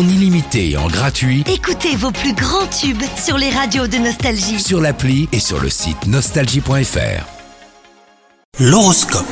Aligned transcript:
en 0.00 0.08
illimité 0.08 0.70
et 0.70 0.76
en 0.78 0.88
gratuit 0.88 1.44
Écoutez 1.52 1.94
vos 1.94 2.10
plus 2.10 2.32
grands 2.32 2.66
tubes 2.66 3.02
sur 3.22 3.36
les 3.36 3.50
radios 3.50 3.86
de 3.86 3.98
Nostalgie. 3.98 4.58
sur 4.58 4.80
l'appli 4.80 5.28
et 5.30 5.38
sur 5.38 5.60
le 5.60 5.68
site 5.68 6.06
nostalgie.fr. 6.06 7.26
L'horoscope. 8.58 9.26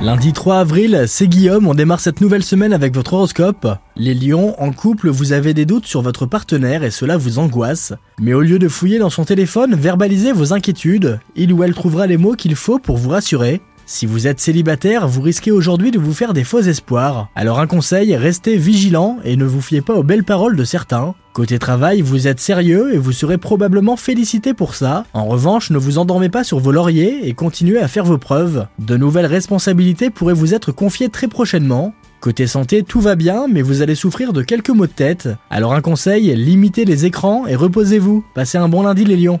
Lundi 0.00 0.32
3 0.32 0.56
avril, 0.56 1.04
c'est 1.06 1.28
Guillaume, 1.28 1.68
on 1.68 1.74
démarre 1.74 2.00
cette 2.00 2.20
nouvelle 2.20 2.42
semaine 2.42 2.72
avec 2.72 2.92
votre 2.92 3.14
horoscope. 3.14 3.68
Les 3.96 4.14
lions, 4.14 4.60
en 4.60 4.72
couple, 4.72 5.10
vous 5.10 5.32
avez 5.32 5.54
des 5.54 5.64
doutes 5.64 5.86
sur 5.86 6.02
votre 6.02 6.26
partenaire 6.26 6.82
et 6.82 6.90
cela 6.90 7.16
vous 7.16 7.38
angoisse. 7.38 7.92
Mais 8.20 8.34
au 8.34 8.40
lieu 8.40 8.58
de 8.58 8.68
fouiller 8.68 8.98
dans 8.98 9.10
son 9.10 9.24
téléphone, 9.24 9.76
verbalisez 9.76 10.32
vos 10.32 10.52
inquiétudes. 10.52 11.20
Il 11.36 11.52
ou 11.52 11.62
elle 11.62 11.74
trouvera 11.74 12.08
les 12.08 12.16
mots 12.16 12.34
qu'il 12.34 12.56
faut 12.56 12.80
pour 12.80 12.96
vous 12.96 13.10
rassurer. 13.10 13.60
Si 13.90 14.04
vous 14.04 14.26
êtes 14.26 14.38
célibataire, 14.38 15.08
vous 15.08 15.22
risquez 15.22 15.50
aujourd'hui 15.50 15.90
de 15.90 15.98
vous 15.98 16.12
faire 16.12 16.34
des 16.34 16.44
faux 16.44 16.60
espoirs. 16.60 17.30
Alors 17.34 17.58
un 17.58 17.66
conseil, 17.66 18.14
restez 18.16 18.58
vigilant 18.58 19.16
et 19.24 19.34
ne 19.34 19.46
vous 19.46 19.62
fiez 19.62 19.80
pas 19.80 19.94
aux 19.94 20.02
belles 20.02 20.24
paroles 20.24 20.56
de 20.56 20.64
certains. 20.64 21.14
Côté 21.32 21.58
travail, 21.58 22.02
vous 22.02 22.28
êtes 22.28 22.38
sérieux 22.38 22.92
et 22.92 22.98
vous 22.98 23.12
serez 23.12 23.38
probablement 23.38 23.96
félicité 23.96 24.52
pour 24.52 24.74
ça. 24.74 25.06
En 25.14 25.24
revanche, 25.24 25.70
ne 25.70 25.78
vous 25.78 25.96
endormez 25.96 26.28
pas 26.28 26.44
sur 26.44 26.58
vos 26.58 26.70
lauriers 26.70 27.26
et 27.26 27.32
continuez 27.32 27.78
à 27.78 27.88
faire 27.88 28.04
vos 28.04 28.18
preuves. 28.18 28.66
De 28.78 28.98
nouvelles 28.98 29.24
responsabilités 29.24 30.10
pourraient 30.10 30.34
vous 30.34 30.52
être 30.52 30.70
confiées 30.70 31.08
très 31.08 31.26
prochainement. 31.26 31.94
Côté 32.20 32.46
santé, 32.46 32.82
tout 32.82 33.00
va 33.00 33.14
bien, 33.14 33.46
mais 33.50 33.62
vous 33.62 33.80
allez 33.80 33.94
souffrir 33.94 34.34
de 34.34 34.42
quelques 34.42 34.68
maux 34.68 34.86
de 34.86 34.92
tête. 34.92 35.30
Alors 35.48 35.72
un 35.72 35.80
conseil, 35.80 36.36
limitez 36.36 36.84
les 36.84 37.06
écrans 37.06 37.46
et 37.46 37.56
reposez-vous. 37.56 38.22
Passez 38.34 38.58
un 38.58 38.68
bon 38.68 38.82
lundi 38.82 39.06
les 39.06 39.16
lions. 39.16 39.40